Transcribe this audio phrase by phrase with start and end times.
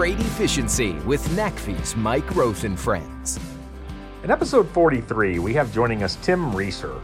[0.00, 3.38] Freight Efficiency with NACFE's Mike Roeth and Friends.
[4.24, 6.98] In episode 43, we have joining us Tim Reeser.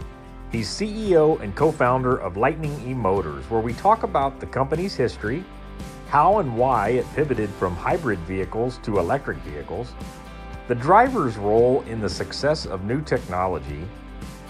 [0.50, 4.94] He's CEO and co founder of Lightning E Motors, where we talk about the company's
[4.94, 5.44] history,
[6.08, 9.92] how and why it pivoted from hybrid vehicles to electric vehicles,
[10.66, 13.86] the driver's role in the success of new technology.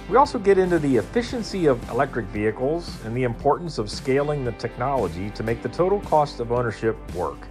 [0.08, 4.52] We also get into the efficiency of electric vehicles and the importance of scaling the
[4.52, 7.48] technology to make the total cost of ownership work,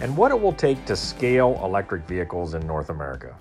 [0.00, 3.36] and what it will take to scale electric vehicles in North America.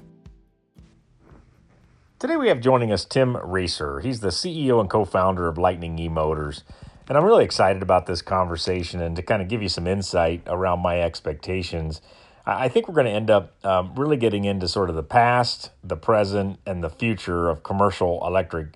[2.20, 4.02] Today we have joining us Tim Reeser.
[4.02, 6.66] He's the CEO and co-founder of Lightning E Motors.
[7.08, 10.44] And I'm really excited about this conversation and to kind of give you some insight
[10.48, 12.02] around my expectations.
[12.46, 15.72] I think we're going to end up um, really getting into sort of the past,
[15.84, 18.76] the present, and the future of commercial electric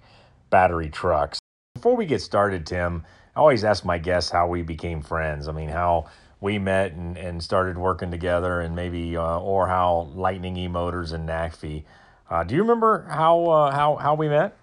[0.49, 1.39] battery trucks.
[1.75, 3.03] Before we get started, Tim,
[3.35, 5.47] I always ask my guests how we became friends.
[5.47, 6.05] I mean, how
[6.43, 11.11] we met and, and started working together, and maybe, uh, or how Lightning E Motors
[11.11, 11.85] and NACFE
[12.33, 14.57] uh, do you remember how uh, how how we met?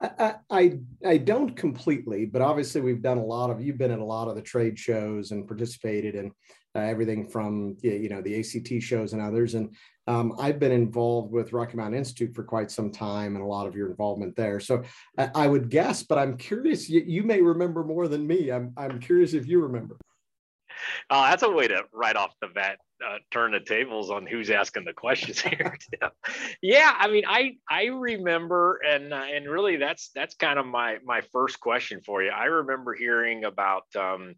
[0.00, 3.60] I, I, I don't completely, but obviously we've done a lot of.
[3.60, 6.32] You've been at a lot of the trade shows and participated in
[6.74, 9.54] uh, everything from you know the ACT shows and others.
[9.54, 9.74] And
[10.06, 13.66] um, I've been involved with Rocky Mountain Institute for quite some time, and a lot
[13.66, 14.60] of your involvement there.
[14.60, 14.84] So
[15.18, 16.88] I, I would guess, but I'm curious.
[16.88, 18.50] You, you may remember more than me.
[18.50, 19.96] I'm I'm curious if you remember.
[21.10, 24.50] Uh, that's a way to right off the bat uh, turn the tables on who's
[24.50, 25.76] asking the questions here.
[26.62, 30.98] yeah, I mean, I I remember, and uh, and really, that's that's kind of my
[31.04, 32.30] my first question for you.
[32.30, 33.84] I remember hearing about.
[33.96, 34.34] Um,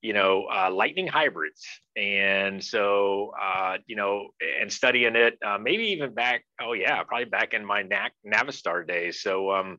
[0.00, 1.64] you know, uh, lightning hybrids.
[1.96, 4.28] And so, uh, you know,
[4.60, 8.86] and studying it, uh, maybe even back, oh yeah, probably back in my NAC Navistar
[8.86, 9.22] days.
[9.22, 9.78] So, um,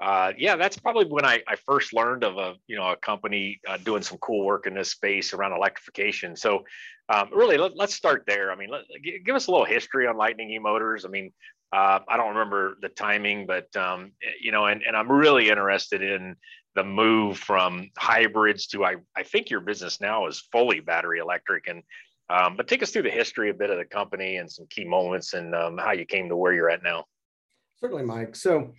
[0.00, 3.60] uh, yeah, that's probably when I, I, first learned of a you know a company
[3.68, 6.36] uh, doing some cool work in this space around electrification.
[6.36, 6.64] So
[7.10, 8.50] um, really, let, us start there.
[8.50, 8.82] I mean, let,
[9.26, 11.04] give us a little history on Lightning E Motors.
[11.04, 11.32] I mean,
[11.72, 16.02] uh, I don't remember the timing, but um, you know, and, and I'm really interested
[16.02, 16.34] in
[16.74, 21.66] the move from hybrids to I, I think your business now is fully battery electric
[21.68, 21.82] and
[22.30, 24.84] um, but take us through the history a bit of the company and some key
[24.84, 27.04] moments and um, how you came to where you're at now.
[27.80, 28.36] Certainly, Mike.
[28.36, 28.72] So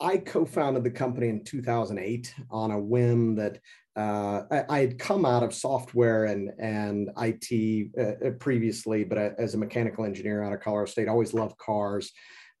[0.00, 3.58] I co-founded the company in 2008 on a whim that
[3.96, 9.18] uh, I, I, had come out of software and and IT uh, uh, previously, but
[9.18, 12.12] I, as a mechanical engineer out of Colorado State, I always loved cars.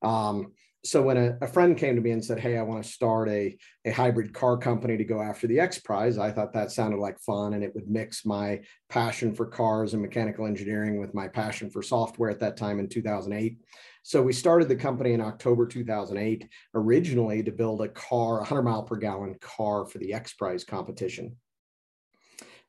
[0.02, 0.52] Um,
[0.84, 3.28] so when a, a, friend came to me and said, "Hey, I want to start
[3.28, 6.98] a a hybrid car company to go after the X Prize," I thought that sounded
[6.98, 11.28] like fun, and it would mix my passion for cars and mechanical engineering with my
[11.28, 13.58] passion for software at that time in 2008.
[14.02, 18.62] So we started the company in October 2008, originally to build a car, a 100
[18.62, 21.36] mile per gallon car for the X Prize competition.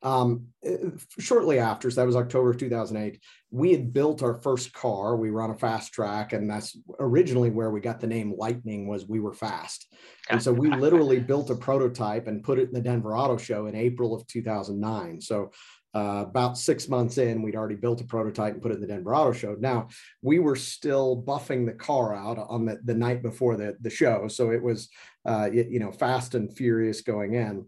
[0.01, 3.21] Um, uh, shortly after, so that was October of 2008,
[3.51, 5.17] we had built our first car.
[5.17, 8.87] We were on a fast track, and that's originally where we got the name Lightning.
[8.87, 9.93] Was we were fast,
[10.29, 13.65] and so we literally built a prototype and put it in the Denver Auto Show
[13.65, 15.19] in April of 2009.
[15.19, 15.51] So
[15.95, 18.87] uh, about six months in, we'd already built a prototype and put it in the
[18.87, 19.55] Denver Auto Show.
[19.59, 19.87] Now
[20.21, 24.27] we were still buffing the car out on the, the night before the, the show.
[24.27, 24.89] So it was,
[25.25, 27.65] uh, you know, fast and furious going in.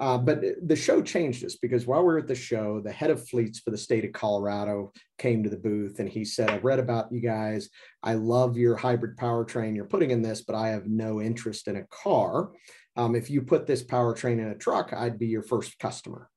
[0.00, 3.10] Uh, but the show changed us because while we were at the show, the head
[3.10, 6.64] of fleets for the state of Colorado came to the booth and he said, I've
[6.64, 7.68] read about you guys.
[8.02, 11.76] I love your hybrid powertrain you're putting in this, but I have no interest in
[11.76, 12.50] a car.
[12.96, 16.29] Um, if you put this powertrain in a truck, I'd be your first customer.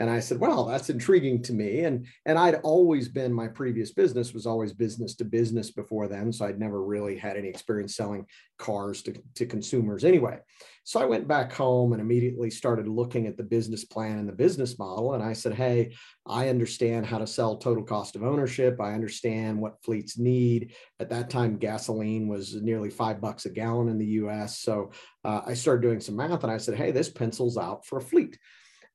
[0.00, 1.80] And I said, well, that's intriguing to me.
[1.80, 6.32] And, and I'd always been, my previous business was always business to business before then.
[6.32, 8.24] So I'd never really had any experience selling
[8.58, 10.38] cars to, to consumers anyway.
[10.84, 14.32] So I went back home and immediately started looking at the business plan and the
[14.32, 15.12] business model.
[15.12, 15.94] And I said, hey,
[16.26, 18.80] I understand how to sell total cost of ownership.
[18.80, 20.74] I understand what fleets need.
[20.98, 24.60] At that time, gasoline was nearly five bucks a gallon in the US.
[24.60, 24.92] So
[25.26, 28.02] uh, I started doing some math and I said, hey, this pencils out for a
[28.02, 28.38] fleet.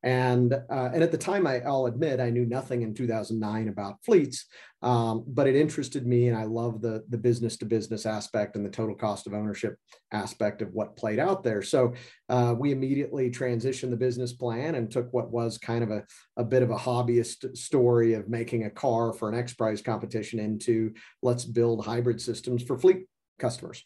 [0.06, 3.96] And, uh, and at the time, I, will admit, I knew nothing in 2009 about
[4.06, 4.46] fleets,
[4.84, 6.28] um, but it interested me.
[6.28, 9.78] And I love the, the business to business aspect and the total cost of ownership
[10.12, 11.64] aspect of what played out there.
[11.64, 11.96] So
[12.30, 16.04] uh, we immediately transitioned the business plan and took what was kind of a,
[16.38, 20.38] a bit of a hobbyist story of making a car for an X Prize competition
[20.38, 20.94] into
[21.24, 23.08] let's build hybrid systems for fleet
[23.40, 23.84] customers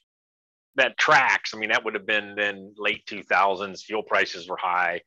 [0.76, 1.54] that tracks.
[1.54, 3.82] I mean, that would have been then late 2000s.
[3.82, 5.02] Fuel prices were high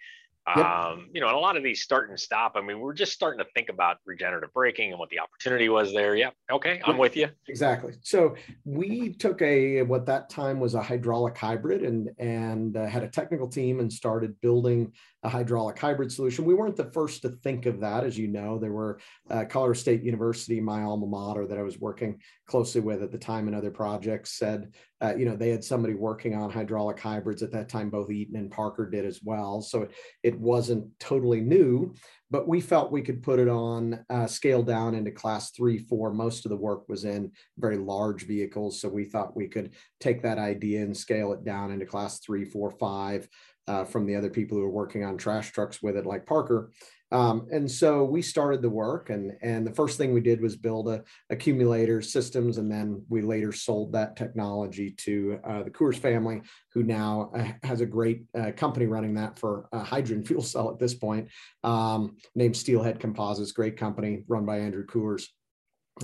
[0.48, 0.66] Yep.
[0.66, 2.52] Um, you know, and a lot of these start and stop.
[2.56, 5.92] I mean, we're just starting to think about regenerative braking and what the opportunity was
[5.92, 6.16] there.
[6.16, 6.34] Yep.
[6.50, 7.28] Okay, I'm with you.
[7.46, 7.92] Exactly.
[8.02, 8.34] So
[8.64, 13.08] we took a what that time was a hydraulic hybrid and and uh, had a
[13.08, 14.92] technical team and started building
[15.22, 16.44] a hydraulic hybrid solution.
[16.44, 18.58] We weren't the first to think of that, as you know.
[18.58, 18.98] There were
[19.30, 23.18] uh, Colorado State University, my alma mater, that I was working closely with at the
[23.18, 27.42] time, and other projects said, uh, you know, they had somebody working on hydraulic hybrids
[27.42, 27.90] at that time.
[27.90, 29.60] Both Eaton and Parker did as well.
[29.60, 31.92] So it, it wasn't totally new,
[32.30, 36.12] but we felt we could put it on uh, scale down into class three, four.
[36.12, 40.22] Most of the work was in very large vehicles, so we thought we could take
[40.22, 43.28] that idea and scale it down into class three, four, five
[43.66, 46.70] uh, from the other people who were working on trash trucks with it, like Parker.
[47.12, 50.56] Um, and so we started the work, and and the first thing we did was
[50.56, 55.98] build a accumulator systems, and then we later sold that technology to uh, the Coors
[55.98, 56.40] family,
[56.72, 60.70] who now uh, has a great uh, company running that for a hydrogen fuel cell
[60.70, 61.28] at this point,
[61.64, 65.26] um, named Steelhead Composites, great company run by Andrew Coors.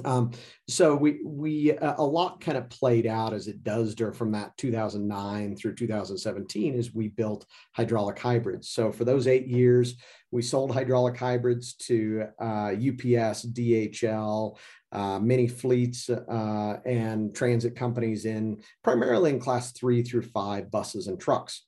[0.05, 0.33] Um,
[0.69, 4.57] so we we uh, a lot kind of played out as it does from that
[4.59, 8.69] 2009 through 2017 as we built hydraulic hybrids.
[8.69, 9.97] So for those eight years,
[10.31, 14.57] we sold hydraulic hybrids to uh, UPS, DHL,
[14.93, 21.07] uh, many fleets uh, and transit companies in primarily in class three through five buses
[21.07, 21.68] and trucks.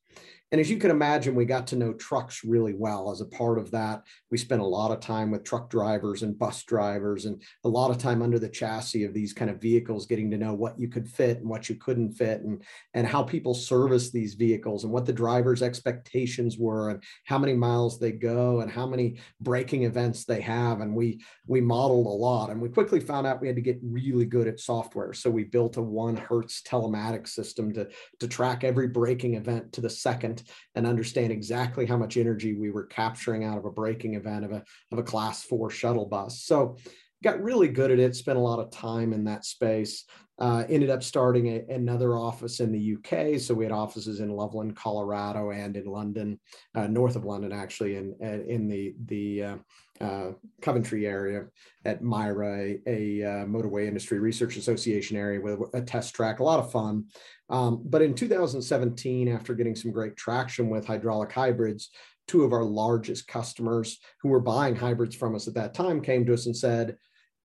[0.53, 3.13] And as you can imagine, we got to know trucks really well.
[3.13, 4.03] As a part of that,
[4.33, 7.93] we spent a lot of time with truck drivers and bus drivers and a lot
[7.93, 10.89] of time under the chassis of these kind of vehicles, getting to know what you
[10.89, 12.65] could fit and what you couldn't fit and,
[12.95, 17.55] and how people service these vehicles and what the driver's expectations were and how many
[17.55, 20.81] miles they go and how many braking events they have.
[20.81, 23.79] And we, we modeled a lot and we quickly found out we had to get
[23.85, 25.13] really good at software.
[25.13, 27.89] So we built a one Hertz telematics system to,
[28.19, 30.40] to track every braking event to the second
[30.75, 34.53] and understand exactly how much energy we were capturing out of a braking event of
[34.53, 36.43] a, of a class four shuttle bus.
[36.43, 36.77] So
[37.23, 40.05] got really good at it, spent a lot of time in that space.
[40.39, 43.39] Uh, ended up starting a, another office in the UK.
[43.39, 46.41] So we had offices in Loveland, Colorado, and in London,
[46.75, 48.15] uh, north of London, actually, in
[48.49, 49.61] in the the
[50.01, 50.33] uh,
[50.63, 51.47] Coventry area
[51.85, 56.41] at MIRA, a, a uh, Motorway Industry Research Association area with a test track.
[56.41, 57.05] A lot of fun.
[57.49, 61.91] Um, but in 2017, after getting some great traction with hydraulic hybrids,
[62.29, 66.25] two of our largest customers who were buying hybrids from us at that time came
[66.27, 66.97] to us and said,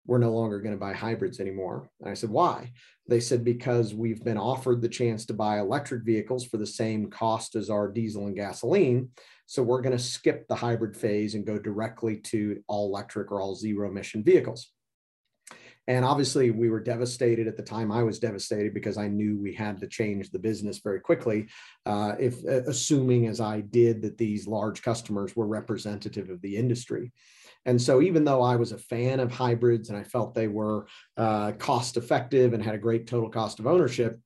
[0.09, 1.87] we're no longer going to buy hybrids anymore.
[2.01, 2.71] And I said, why?
[3.07, 7.11] They said, because we've been offered the chance to buy electric vehicles for the same
[7.11, 9.09] cost as our diesel and gasoline.
[9.45, 13.39] So we're going to skip the hybrid phase and go directly to all electric or
[13.39, 14.71] all zero emission vehicles.
[15.87, 17.91] And obviously, we were devastated at the time.
[17.91, 21.47] I was devastated because I knew we had to change the business very quickly.
[21.85, 26.57] Uh, if uh, assuming, as I did, that these large customers were representative of the
[26.57, 27.11] industry.
[27.65, 30.87] And so, even though I was a fan of hybrids and I felt they were
[31.17, 34.19] uh, cost effective and had a great total cost of ownership,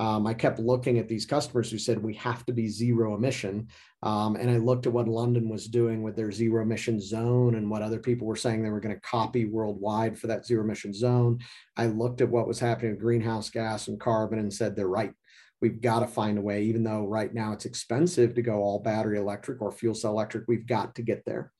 [0.00, 3.68] um, I kept looking at these customers who said we have to be zero emission.
[4.02, 7.70] Um, and I looked at what London was doing with their zero emission zone and
[7.70, 10.94] what other people were saying they were going to copy worldwide for that zero emission
[10.94, 11.40] zone.
[11.76, 15.12] I looked at what was happening with greenhouse gas and carbon and said they're right.
[15.60, 18.78] We've got to find a way, even though right now it's expensive to go all
[18.78, 21.52] battery electric or fuel cell electric, we've got to get there.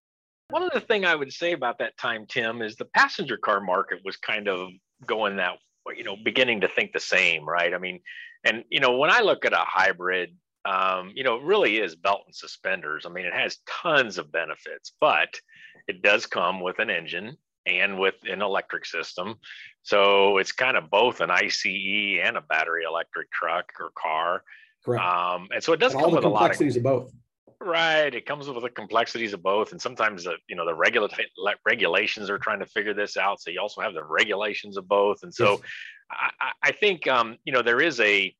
[0.50, 4.00] One other thing I would say about that time, Tim, is the passenger car market
[4.04, 4.70] was kind of
[5.06, 5.58] going that,
[5.96, 7.72] you know, beginning to think the same, right?
[7.72, 8.00] I mean,
[8.44, 11.94] and you know, when I look at a hybrid, um, you know, it really is
[11.94, 13.06] belt and suspenders.
[13.06, 15.40] I mean, it has tons of benefits, but
[15.88, 17.36] it does come with an engine
[17.66, 19.36] and with an electric system.
[19.82, 24.42] So it's kind of both an ICE and a battery electric truck or car.
[24.84, 25.04] Correct.
[25.04, 27.14] Um, and so it does and come the with complexities a lot of, of both.
[27.62, 28.14] Right.
[28.14, 29.72] It comes with the complexities of both.
[29.72, 31.28] And sometimes the, you know, the regulatory
[31.66, 33.42] regulations are trying to figure this out.
[33.42, 35.22] So you also have the regulations of both.
[35.22, 35.60] And so yes.
[36.10, 38.34] I, I, think, um, you know, there is a,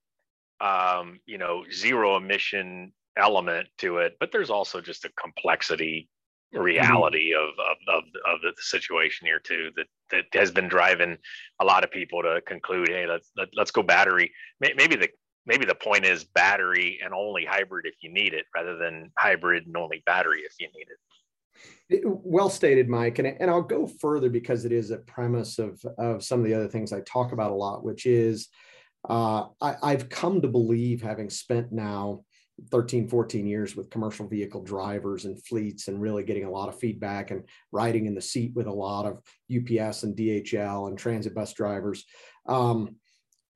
[0.62, 6.08] um, you know, zero emission element to it, but there's also just a complexity
[6.52, 7.60] reality mm-hmm.
[7.60, 11.16] of, of, of, of, the situation here too, that, that has been driving
[11.60, 14.32] a lot of people to conclude, Hey, let's, let, us let us go battery.
[14.60, 15.10] Maybe the,
[15.46, 19.66] maybe the point is battery and only hybrid if you need it rather than hybrid
[19.66, 22.02] and only battery if you need it.
[22.04, 26.22] Well stated mike and, and i'll go further because it is a premise of, of
[26.24, 28.48] some of the other things i talk about a lot which is
[29.08, 32.22] uh, I, i've come to believe having spent now
[32.70, 36.78] 13 14 years with commercial vehicle drivers and fleets and really getting a lot of
[36.78, 41.34] feedback and riding in the seat with a lot of ups and dhl and transit
[41.34, 42.04] bus drivers
[42.46, 42.96] um,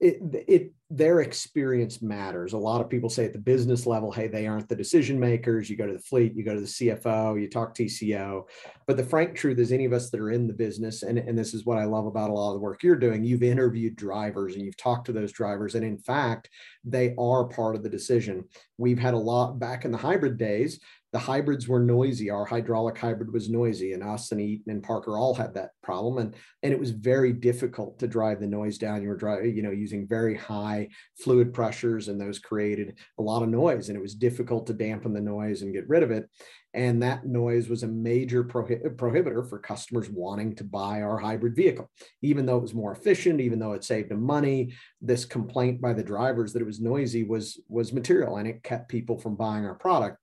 [0.04, 2.52] it, it their experience matters.
[2.52, 5.68] A lot of people say at the business level, hey, they aren't the decision makers.
[5.68, 8.44] You go to the fleet, you go to the CFO, you talk TCO.
[8.86, 11.36] But the frank truth is, any of us that are in the business, and, and
[11.36, 13.96] this is what I love about a lot of the work you're doing, you've interviewed
[13.96, 15.74] drivers and you've talked to those drivers.
[15.74, 16.50] And in fact,
[16.84, 18.44] they are part of the decision.
[18.76, 20.80] We've had a lot back in the hybrid days
[21.14, 22.28] the hybrids were noisy.
[22.28, 26.18] Our hydraulic hybrid was noisy, and us and Eaton and Parker all had that problem.
[26.18, 29.00] And, and it was very difficult to drive the noise down.
[29.00, 30.88] You were driving, you know, using very high
[31.22, 33.88] fluid pressures, and those created a lot of noise.
[33.88, 36.28] And it was difficult to dampen the noise and get rid of it.
[36.74, 41.54] And that noise was a major prohi- prohibitor for customers wanting to buy our hybrid
[41.54, 41.88] vehicle.
[42.22, 45.92] Even though it was more efficient, even though it saved them money, this complaint by
[45.92, 49.64] the drivers that it was noisy was was material, and it kept people from buying
[49.64, 50.18] our product.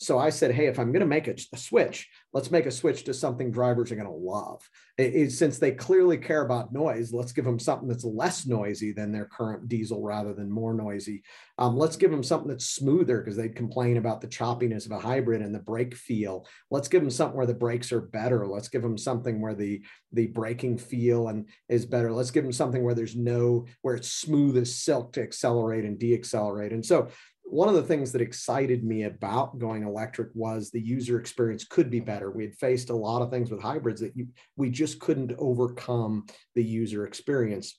[0.00, 2.70] So I said, hey, if I'm going to make a, a, switch, let's make a
[2.70, 4.66] switch to something drivers are going to love.
[4.96, 8.92] It, it, since they clearly care about noise, let's give them something that's less noisy
[8.92, 11.22] than their current diesel rather than more noisy.
[11.58, 14.98] Um, let's give them something that's smoother because they'd complain about the choppiness of a
[14.98, 16.46] hybrid and the brake feel.
[16.70, 18.46] Let's give them something where the brakes are better.
[18.46, 22.10] Let's give them something where the the braking feel and is better.
[22.10, 25.98] Let's give them something where there's no where it's smooth as silk to accelerate and
[25.98, 26.72] deaccelerate.
[26.72, 27.08] And so
[27.50, 31.90] one of the things that excited me about going electric was the user experience could
[31.90, 32.30] be better.
[32.30, 36.26] We had faced a lot of things with hybrids that you, we just couldn't overcome
[36.54, 37.78] the user experience,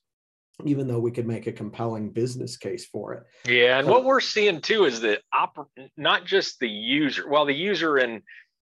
[0.66, 3.24] even though we could make a compelling business case for it.
[3.50, 5.22] Yeah, and what we're seeing too is that
[5.96, 7.30] not just the user.
[7.30, 8.22] Well, the user and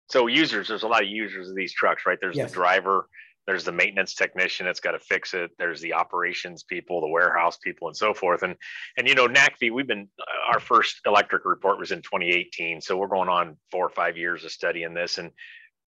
[0.10, 0.68] so users.
[0.68, 2.18] There's a lot of users of these trucks, right?
[2.20, 2.50] There's yes.
[2.50, 3.08] the driver
[3.48, 7.58] there's the maintenance technician that's got to fix it there's the operations people the warehouse
[7.58, 8.56] people and so forth and
[8.98, 12.98] and you know NACFE we've been uh, our first electric report was in 2018 so
[12.98, 15.32] we're going on four or five years of studying this and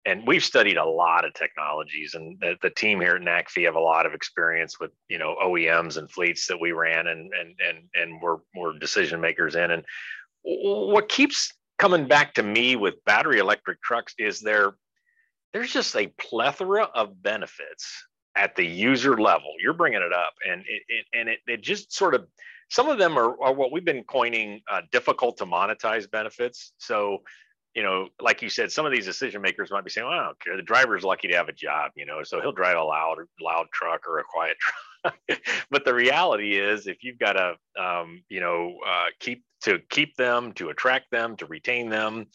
[0.05, 3.75] and we've studied a lot of technologies and the, the team here at NACFE have
[3.75, 7.55] a lot of experience with you know OEMs and fleets that we ran and and
[7.67, 9.83] and and we're, we're decision makers in and
[10.43, 14.75] what keeps coming back to me with battery electric trucks is their
[15.53, 19.53] there's just a plethora of benefits at the user level.
[19.59, 22.27] You're bringing it up, and it, it and it, it just sort of
[22.69, 26.73] some of them are, are what we've been coining uh, difficult to monetize benefits.
[26.77, 27.19] So,
[27.73, 30.25] you know, like you said, some of these decision makers might be saying, "Well, I
[30.25, 30.57] don't care.
[30.57, 33.67] The driver's lucky to have a job, you know, so he'll drive a loud loud
[33.73, 34.57] truck or a quiet
[35.03, 35.15] truck."
[35.71, 40.15] but the reality is, if you've got to, um, you know, uh, keep to keep
[40.15, 42.27] them, to attract them, to retain them,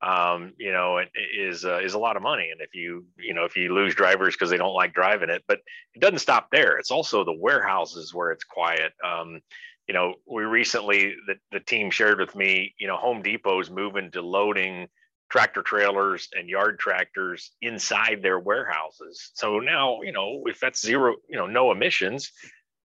[0.00, 2.50] um, you know, it is uh, is a lot of money.
[2.50, 5.44] And if you you know if you lose drivers because they don't like driving it,
[5.48, 5.60] but
[5.94, 6.78] it doesn't stop there.
[6.78, 8.92] It's also the warehouses where it's quiet.
[9.04, 9.40] Um,
[9.88, 14.10] you know, we recently the, the team shared with me, you know, Home Depot's moving
[14.12, 14.86] to loading
[15.30, 19.30] tractor trailers and yard tractors inside their warehouses.
[19.34, 22.32] So now, you know, if that's zero, you know, no emissions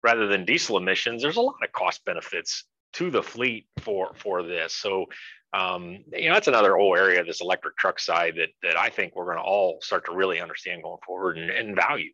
[0.03, 4.43] rather than diesel emissions, there's a lot of cost benefits to the fleet for for
[4.43, 4.73] this.
[4.75, 5.07] So
[5.51, 9.15] um, you know, that's another whole area this electric truck side that that I think
[9.15, 12.11] we're going to all start to really understand going forward and, and value.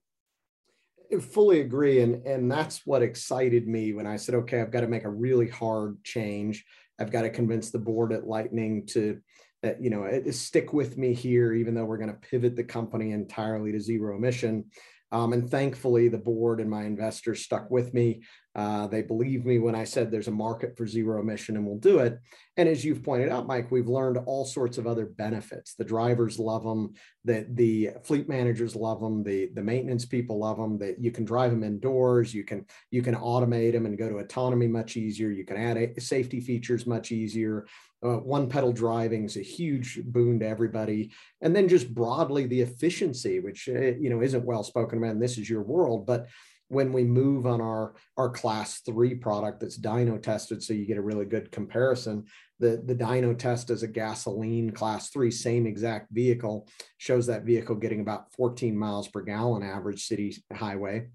[1.13, 4.81] I fully agree, and and that's what excited me when I said, okay, I've got
[4.81, 6.65] to make a really hard change.
[6.97, 9.19] I've got to convince the board at Lightning to,
[9.65, 13.11] uh, you know, stick with me here, even though we're going to pivot the company
[13.11, 14.65] entirely to zero emission.
[15.11, 18.21] Um, and thankfully, the board and my investors stuck with me.
[18.55, 21.77] Uh, they believe me when I said there's a market for zero emission and we'll
[21.77, 22.17] do it.
[22.55, 25.75] And as you've pointed out, Mike, we've learned all sorts of other benefits.
[25.75, 26.93] The drivers love them,
[27.25, 31.25] the, the fleet managers love them, the, the maintenance people love them, that you can
[31.25, 35.31] drive them indoors, you can, you can automate them and go to autonomy much easier.
[35.31, 37.67] You can add safety features much easier.
[38.05, 41.11] Uh, one pedal driving is a huge boon to everybody.
[41.41, 45.21] And then just broadly the efficiency, which, uh, you know, isn't well spoken about, and
[45.21, 46.27] this is your world, but
[46.69, 50.97] when we move on our our class three product that's dyno tested so you get
[50.97, 52.23] a really good comparison
[52.59, 56.67] the the dyno test as a gasoline class three same exact vehicle
[56.97, 61.07] shows that vehicle getting about 14 miles per gallon average city highway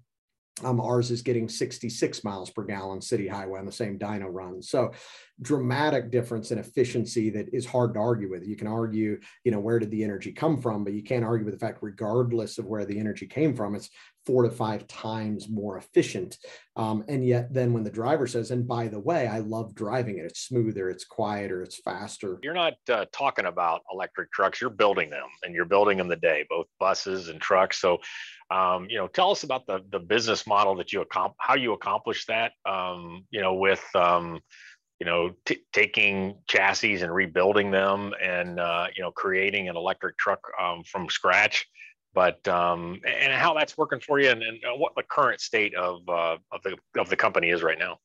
[0.63, 4.61] um, ours is getting 66 miles per gallon city highway on the same dyno run.
[4.61, 4.91] So
[5.41, 8.47] dramatic difference in efficiency that is hard to argue with.
[8.47, 11.45] You can argue, you know, where did the energy come from, but you can't argue
[11.45, 13.89] with the fact, regardless of where the energy came from, it's
[14.25, 16.37] four to five times more efficient.
[16.75, 20.19] Um, and yet, then when the driver says, and by the way, I love driving
[20.19, 22.37] it, it's smoother, it's quieter, it's faster.
[22.43, 26.15] You're not uh, talking about electric trucks, you're building them and you're building them the
[26.17, 27.81] day, both buses and trucks.
[27.81, 27.97] So,
[28.51, 31.73] um, you know, tell us about the, the business model that you accomplish, how you
[31.73, 34.39] accomplish that, um, you know, with, um,
[35.01, 40.15] you know, t- taking chassis and rebuilding them and, uh, you know, creating an electric
[40.15, 41.65] truck um, from scratch
[42.13, 46.01] but um, and how that's working for you, and, and what the current state of
[46.09, 47.99] uh, of the of the company is right now.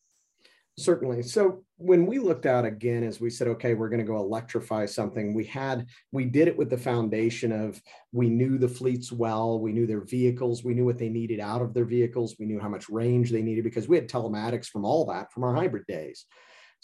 [0.79, 1.23] Certainly.
[1.23, 4.85] So when we looked out again, as we said, okay, we're going to go electrify
[4.85, 7.81] something, we had, we did it with the foundation of
[8.13, 11.63] we knew the fleets well, we knew their vehicles, we knew what they needed out
[11.63, 14.85] of their vehicles, we knew how much range they needed because we had telematics from
[14.85, 16.27] all that from our hybrid days.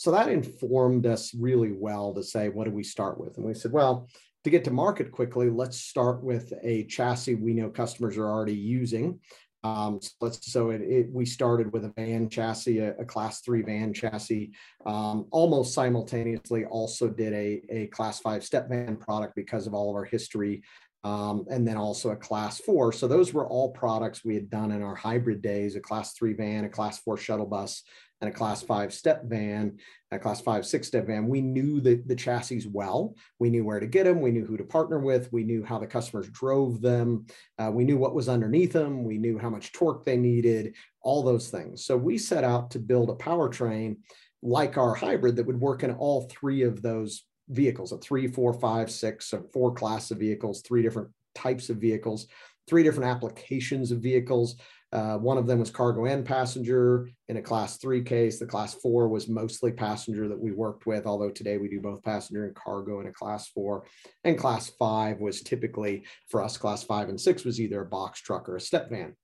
[0.03, 3.37] So that informed us really well to say, what do we start with?
[3.37, 4.09] And we said, well,
[4.43, 8.57] to get to market quickly, let's start with a chassis we know customers are already
[8.57, 9.21] using.
[9.63, 13.43] Um, so let's so it, it, we started with a van chassis, a, a class
[13.43, 14.51] three van chassis.
[14.85, 19.91] Um, almost simultaneously, also did a, a class five step van product because of all
[19.91, 20.65] of our history,
[21.05, 22.93] um, and then also a class four.
[22.93, 26.35] So those were all products we had done in our hybrid days: a class three
[26.35, 27.83] van, a class four shuttle bus,
[28.23, 29.79] and a class five step van,
[30.13, 33.17] a class five, six step van, we knew the, the chassis well.
[33.41, 34.21] We knew where to get them.
[34.21, 35.33] We knew who to partner with.
[35.33, 37.27] We knew how the customers drove them.
[37.59, 39.03] Uh, we knew what was underneath them.
[39.03, 41.85] We knew how much torque they needed, all those things.
[41.85, 43.97] So we set out to build a powertrain
[44.41, 48.53] like our hybrid that would work in all three of those vehicles a three, four,
[48.53, 52.27] five, six, or four class of vehicles, three different types of vehicles,
[52.69, 54.57] three different applications of vehicles.
[54.93, 58.39] Uh, one of them was cargo and passenger in a class three case.
[58.39, 62.03] The class four was mostly passenger that we worked with, although today we do both
[62.03, 63.87] passenger and cargo in a class four.
[64.25, 68.21] And class five was typically for us, class five and six was either a box
[68.21, 69.17] truck or a step van.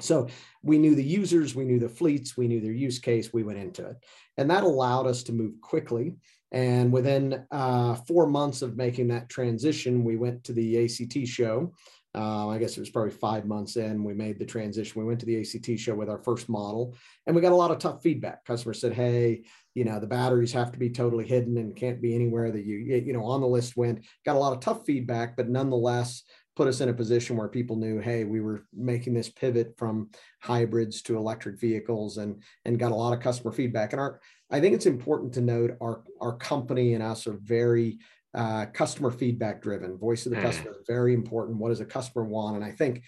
[0.00, 0.28] So
[0.62, 3.58] we knew the users, we knew the fleets, we knew their use case, we went
[3.58, 3.96] into it.
[4.36, 6.16] And that allowed us to move quickly.
[6.52, 11.72] And within uh, four months of making that transition, we went to the ACT show
[12.16, 14.98] um, I guess it was probably five months in, we made the transition.
[14.98, 17.70] We went to the ACT show with our first model and we got a lot
[17.70, 18.42] of tough feedback.
[18.46, 19.42] Customers said, Hey,
[19.74, 22.78] you know, the batteries have to be totally hidden and can't be anywhere that you,
[22.78, 26.22] you know, on the list went, got a lot of tough feedback, but nonetheless
[26.56, 30.10] put us in a position where people knew, Hey, we were making this pivot from
[30.40, 33.92] hybrids to electric vehicles and, and got a lot of customer feedback.
[33.92, 34.20] And our,
[34.50, 37.98] I think it's important to note our, our company and us are very,
[38.34, 39.96] uh, customer feedback driven.
[39.96, 40.42] Voice of the mm.
[40.42, 41.56] customer is very important.
[41.56, 42.56] What does a customer want?
[42.56, 43.02] And I think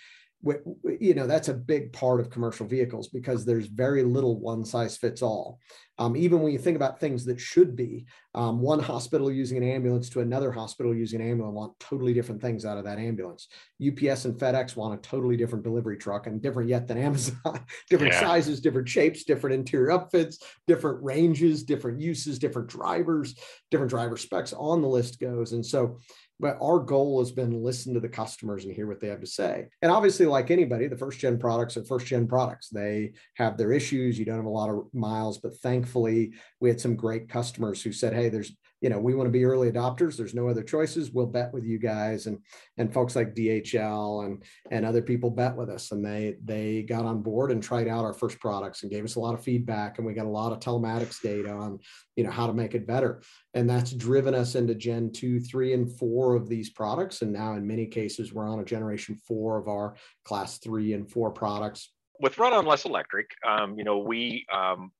[1.01, 4.97] you know that's a big part of commercial vehicles because there's very little one size
[4.97, 5.59] fits all.
[6.01, 9.65] Um, even when you think about things that should be um, one hospital using an
[9.65, 13.49] ambulance to another hospital using an ambulance want totally different things out of that ambulance.
[13.83, 18.13] Ups and fedex want a totally different delivery truck and different yet than amazon different
[18.13, 18.21] yeah.
[18.21, 20.37] sizes different shapes different interior upfits
[20.69, 23.35] different ranges different uses different drivers
[23.71, 25.53] different driver specs on the list goes.
[25.53, 25.99] And so
[26.41, 29.27] but our goal has been listen to the customers and hear what they have to
[29.27, 29.67] say.
[29.83, 32.69] And obviously, like anybody, the first gen products are first gen products.
[32.69, 34.19] They have their issues.
[34.19, 37.93] You don't have a lot of miles, but thankfully, we had some great customers who
[37.93, 41.11] said, "Hey, there's you know we want to be early adopters there's no other choices
[41.11, 42.39] we'll bet with you guys and
[42.77, 47.05] and folks like dhl and and other people bet with us and they they got
[47.05, 49.99] on board and tried out our first products and gave us a lot of feedback
[49.99, 51.79] and we got a lot of telematics data on
[52.19, 53.23] you know how to make it better.
[53.55, 57.55] And that's driven us into gen 2 3 and 4 of these products and now
[57.55, 61.93] in many cases we're on a generation 4 of our class 3 and 4 products.
[62.21, 64.91] With run on less electric um, you know we um,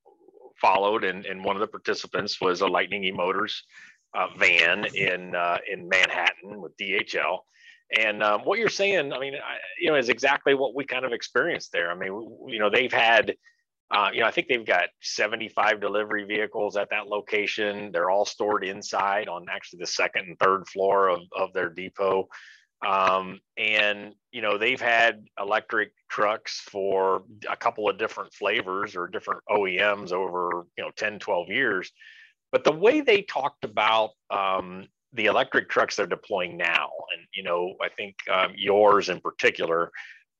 [0.61, 3.63] followed, and, and one of the participants was a Lightning E Motors
[4.13, 7.39] uh, van in uh, in Manhattan with DHL.
[7.97, 11.05] And um, what you're saying, I mean, I, you know, is exactly what we kind
[11.05, 11.89] of experienced there.
[11.89, 13.35] I mean, you know, they've had,
[13.89, 17.91] uh, you know, I think they've got 75 delivery vehicles at that location.
[17.91, 22.27] They're all stored inside on actually the second and third floor of, of their depot.
[22.85, 29.07] Um, and you know they've had electric trucks for a couple of different flavors or
[29.07, 31.91] different OEMs over you know 10, 12 years.
[32.51, 37.43] But the way they talked about um, the electric trucks they're deploying now, and you
[37.43, 39.91] know I think um, yours in particular,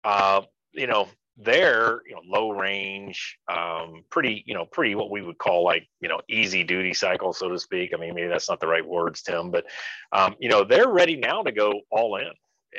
[0.04, 1.10] uh, you know
[1.42, 5.88] they're you know low range um, pretty you know pretty what we would call like
[6.02, 7.92] you know easy duty cycle so to speak.
[7.94, 9.66] I mean maybe that's not the right words tim but
[10.12, 12.32] um, you know they're ready now to go all in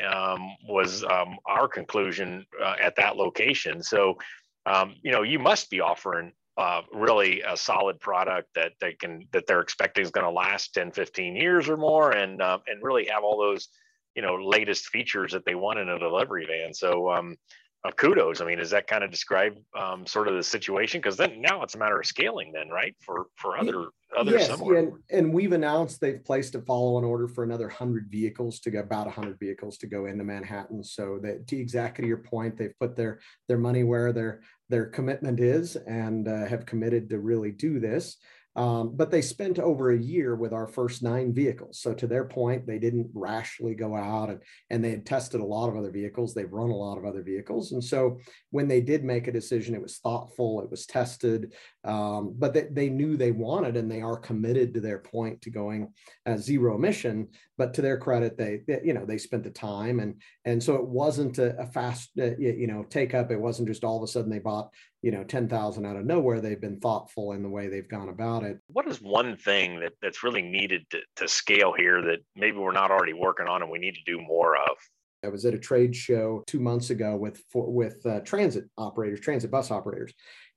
[0.07, 3.83] um, was um, our conclusion uh, at that location.
[3.83, 4.19] So
[4.67, 9.27] um, you know you must be offering uh, really a solid product that they can
[9.33, 12.83] that they're expecting is going to last 10 15 years or more and uh, and
[12.83, 13.69] really have all those
[14.15, 16.75] you know latest features that they want in a delivery van.
[16.75, 17.37] So um,
[17.85, 18.41] uh, kudos.
[18.41, 21.01] I mean, does that kind of describe um, sort of the situation?
[21.01, 22.95] Because then now it's a matter of scaling, then, right?
[23.01, 24.77] For for other other yes, similar.
[24.77, 28.81] And, and we've announced they've placed a follow-on order for another hundred vehicles to go
[28.81, 30.85] about hundred vehicles to go into Manhattan.
[30.85, 35.41] So that to exactly your point, they've put their their money where their their commitment
[35.41, 38.17] is and uh, have committed to really do this.
[38.57, 41.81] Um, but they spent over a year with our first nine vehicles.
[41.81, 45.45] So to their point, they didn't rashly go out and, and they had tested a
[45.45, 46.35] lot of other vehicles.
[46.35, 47.73] They've run a lot of other vehicles.
[47.73, 48.19] And so
[48.51, 52.67] when they did make a decision, it was thoughtful, it was tested, um, but they,
[52.71, 55.93] they knew they wanted and they are committed to their point to going
[56.27, 57.29] uh, zero emission.
[57.57, 60.75] But to their credit, they, they, you know, they spent the time and, and so
[60.75, 63.31] it wasn't a, a fast, uh, you know, take up.
[63.31, 64.71] It wasn't just all of a sudden they bought
[65.03, 68.43] you know 10,000 out of nowhere they've been thoughtful in the way they've gone about
[68.43, 68.59] it.
[68.69, 72.73] What is one thing that that's really needed to, to scale here that maybe we're
[72.73, 74.77] not already working on and we need to do more of?
[75.25, 79.51] I was at a trade show two months ago with with uh, transit operators, transit
[79.51, 80.13] bus operators,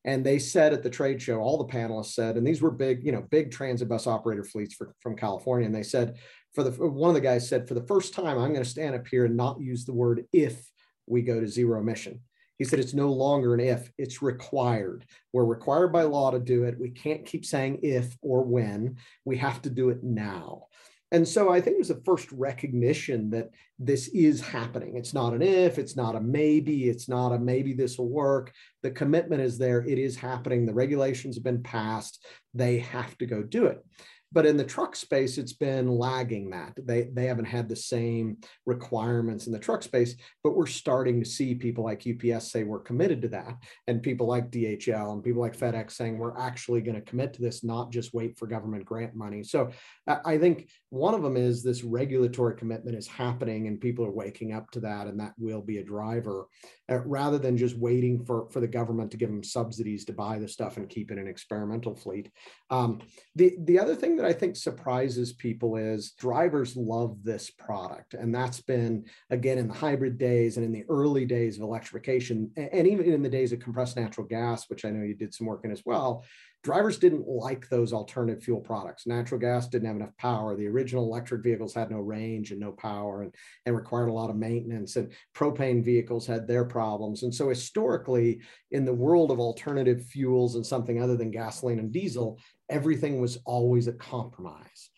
[0.05, 3.05] and they said at the trade show, all the panelists said, and these were big,
[3.05, 6.17] you know, big transit bus operator fleets for, from California, and they said,
[6.53, 8.95] for the one of the guys said, for the first time, I'm going to stand
[8.95, 10.69] up here and not use the word if
[11.07, 12.21] we go to zero emission.
[12.57, 15.05] He said it's no longer an if, it's required.
[15.31, 16.79] We're required by law to do it.
[16.79, 18.97] We can't keep saying if or when.
[19.25, 20.67] We have to do it now.
[21.13, 24.97] And so I think it was the first recognition that this is happening.
[24.97, 28.51] It's not an if, it's not a maybe, it's not a maybe this will work.
[28.81, 30.65] The commitment is there, it is happening.
[30.65, 32.25] The regulations have been passed.
[32.55, 33.85] They have to go do it.
[34.33, 36.73] But in the truck space, it's been lagging that.
[36.77, 41.29] They, they haven't had the same requirements in the truck space, but we're starting to
[41.29, 43.55] see people like UPS say we're committed to that.
[43.87, 47.41] And people like DHL and people like FedEx saying we're actually going to commit to
[47.41, 49.43] this, not just wait for government grant money.
[49.43, 49.69] So
[50.07, 54.53] I think one of them is this regulatory commitment is happening and people are waking
[54.53, 56.47] up to that, and that will be a driver
[56.89, 60.37] uh, rather than just waiting for, for the government to give them subsidies to buy
[60.37, 62.29] the stuff and keep it an experimental fleet.
[62.69, 62.99] Um,
[63.35, 68.13] the, the other thing that I think surprises people is drivers love this product.
[68.13, 72.51] And that's been, again, in the hybrid days and in the early days of electrification,
[72.55, 75.47] and even in the days of compressed natural gas, which I know you did some
[75.47, 76.23] work in as well
[76.63, 79.05] drivers didn't like those alternative fuel products.
[79.05, 80.55] Natural gas didn't have enough power.
[80.55, 84.29] The original electric vehicles had no range and no power and, and required a lot
[84.29, 84.95] of maintenance.
[84.95, 87.23] And propane vehicles had their problems.
[87.23, 91.91] And so historically, in the world of alternative fuels and something other than gasoline and
[91.91, 94.89] diesel, everything was always a compromise.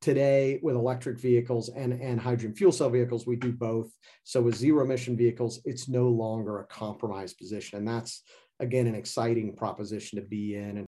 [0.00, 3.90] Today, with electric vehicles and, and hydrogen fuel cell vehicles, we do both.
[4.22, 7.78] So with zero emission vehicles, it's no longer a compromise position.
[7.78, 8.22] And that's
[8.60, 10.78] again an exciting proposition to be in.
[10.78, 10.87] And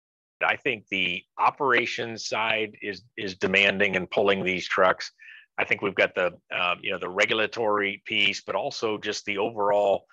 [0.47, 5.13] I think the operations side is is demanding and pulling these trucks.
[5.59, 9.39] I think we've got the um, you know the regulatory piece, but also just the
[9.39, 10.07] overall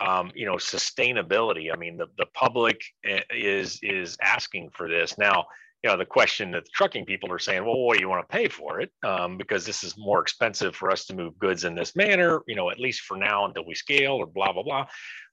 [0.00, 1.72] um, you know sustainability.
[1.72, 5.46] I mean, the the public eh, is is asking for this now.
[5.82, 8.28] You know, the question that the trucking people are saying, well, what do you want
[8.28, 8.90] to pay for it?
[9.04, 12.40] Um, because this is more expensive for us to move goods in this manner.
[12.48, 14.86] You know, at least for now until we scale or blah blah blah.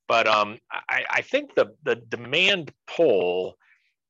[0.08, 3.56] But um, I, I think the the demand pull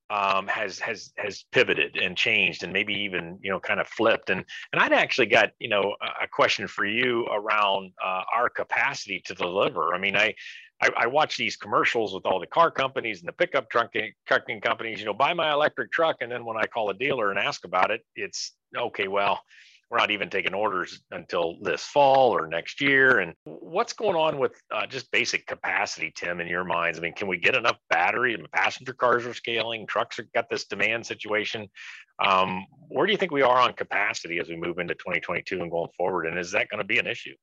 [0.09, 4.29] um, has has has pivoted and changed and maybe even you know kind of flipped
[4.29, 9.21] and and I'd actually got you know a question for you around uh, our capacity
[9.25, 9.93] to deliver.
[9.93, 10.35] I mean I,
[10.81, 14.61] I, I watch these commercials with all the car companies and the pickup trucking trucking
[14.61, 14.99] companies.
[14.99, 17.63] You know, buy my electric truck, and then when I call a dealer and ask
[17.63, 19.07] about it, it's okay.
[19.07, 19.39] Well,
[19.93, 23.19] we're not even taking orders until this fall or next year.
[23.19, 26.97] And what's going on with uh, just basic capacity, Tim, in your minds?
[26.97, 28.34] I mean, can we get enough battery?
[28.34, 31.67] And passenger cars are scaling, trucks have got this demand situation.
[32.25, 35.69] Um, where do you think we are on capacity as we move into 2022 and
[35.69, 36.25] going forward?
[36.25, 37.36] And is that going to be an issue?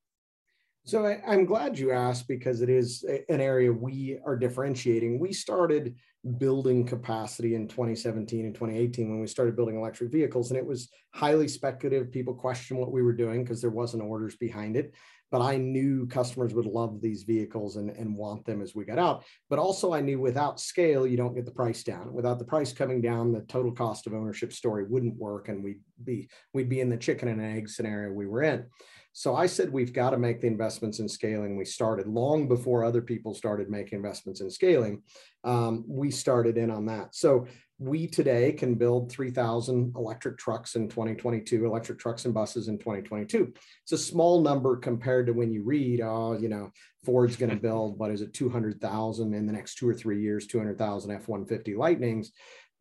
[0.84, 5.20] So I, am glad you asked because it is an area we are differentiating.
[5.20, 5.94] We started
[6.38, 10.90] building capacity in 2017 and 2018 when we started building electric vehicles, and it was
[11.14, 12.12] highly speculative.
[12.12, 14.94] People questioned what we were doing because there wasn't orders behind it.
[15.30, 18.98] But I knew customers would love these vehicles and, and want them as we got
[18.98, 19.24] out.
[19.48, 22.12] But also, I knew without scale, you don't get the price down.
[22.12, 25.80] Without the price coming down, the total cost of ownership story wouldn't work, and we'd
[26.04, 28.66] be we'd be in the chicken and egg scenario we were in.
[29.12, 31.56] So I said, we've got to make the investments in scaling.
[31.56, 35.02] We started long before other people started making investments in scaling.
[35.42, 37.14] Um, we started in on that.
[37.14, 37.46] So
[37.80, 43.54] we today can build 3,000 electric trucks in 2022, electric trucks and buses in 2022.
[43.82, 46.70] It's a small number compared to when you read, oh, you know,
[47.04, 50.46] Ford's going to build, what is it, 200,000 in the next two or three years,
[50.46, 52.32] 200,000 F 150 Lightnings.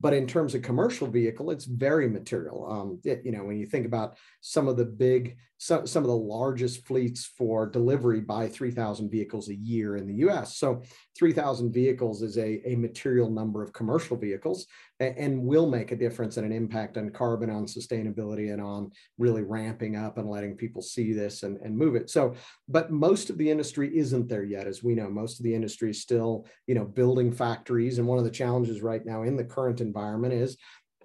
[0.01, 2.69] But in terms of commercial vehicle, it's very material.
[2.69, 6.09] Um, it, you know, when you think about some of the big, some, some of
[6.09, 10.57] the largest fleets for delivery by 3,000 vehicles a year in the US.
[10.57, 10.81] So
[11.17, 14.67] 3,000 vehicles is a, a material number of commercial vehicles
[15.01, 18.91] and, and will make a difference and an impact on carbon, on sustainability, and on
[19.17, 22.09] really ramping up and letting people see this and, and move it.
[22.09, 22.35] So,
[22.69, 25.09] but most of the industry isn't there yet, as we know.
[25.09, 27.97] Most of the industry is still, you know, building factories.
[27.97, 30.57] And one of the challenges right now in the current environment is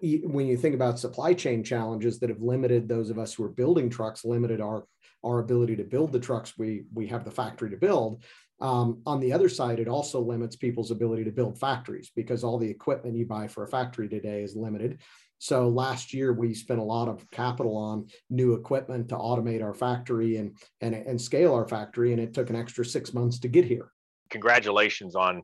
[0.04, 3.48] when you think about supply chain challenges that have limited those of us who are
[3.48, 4.86] building trucks, limited our
[5.24, 8.22] our ability to build the trucks we we have the factory to build.
[8.60, 12.58] Um, on the other side, it also limits people's ability to build factories because all
[12.58, 15.00] the equipment you buy for a factory today is limited.
[15.38, 19.74] So last year we spent a lot of capital on new equipment to automate our
[19.74, 23.48] factory and and and scale our factory, and it took an extra six months to
[23.48, 23.90] get here.
[24.30, 25.42] Congratulations on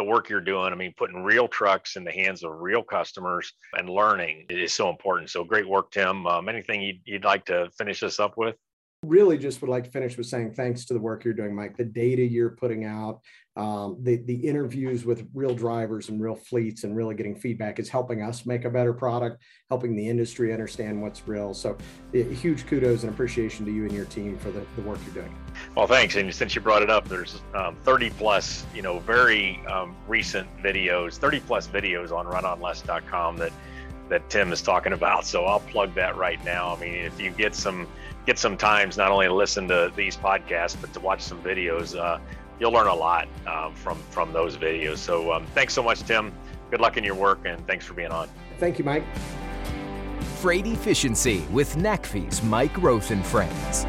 [0.00, 0.72] the work you're doing.
[0.72, 4.88] I mean, putting real trucks in the hands of real customers and learning is so
[4.88, 5.28] important.
[5.28, 6.26] So great work, Tim.
[6.26, 8.56] Um, anything you'd, you'd like to finish this up with?
[9.02, 11.74] Really just would like to finish with saying thanks to the work you're doing, Mike.
[11.74, 13.20] The data you're putting out,
[13.56, 17.88] um, the the interviews with real drivers and real fleets, and really getting feedback is
[17.88, 21.54] helping us make a better product, helping the industry understand what's real.
[21.54, 21.78] So,
[22.12, 25.34] huge kudos and appreciation to you and your team for the, the work you're doing.
[25.74, 26.16] Well, thanks.
[26.16, 30.46] And since you brought it up, there's um, 30 plus, you know, very um, recent
[30.62, 33.52] videos, 30 plus videos on runonless.com that
[34.10, 35.24] that Tim is talking about.
[35.24, 36.74] So I'll plug that right now.
[36.74, 37.86] I mean, if you get some
[38.30, 41.98] get some times not only to listen to these podcasts but to watch some videos,
[41.98, 42.20] uh,
[42.60, 44.98] you'll learn a lot um, from from those videos.
[44.98, 46.32] So um, thanks so much, Tim.
[46.70, 48.28] Good luck in your work, and thanks for being on.
[48.58, 49.02] Thank you, Mike.
[50.40, 53.84] Freight Efficiency with NACFE's Mike Rosen Friends.